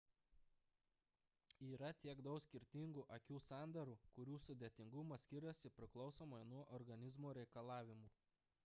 [1.73, 8.13] yra tiek daug skirtingų akių sandarų kurių sudėtingumas skiriasi priklausomai nuo organizmo reikalavimų